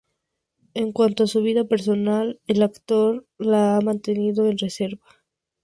En 0.73 0.93
cuanto 0.93 1.25
a 1.25 1.27
su 1.27 1.43
vida 1.43 1.65
personal, 1.65 2.41
el 2.47 2.63
actor 2.63 3.27
la 3.37 3.77
ha 3.77 3.81
mantenido 3.81 4.49
en 4.49 4.57
reserva. 4.57 5.05